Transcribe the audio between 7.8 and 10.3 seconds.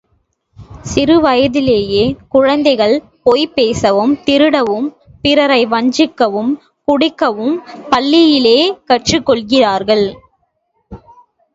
பள்ளியிலா கற்றுக்கொள்கிறார்கள்.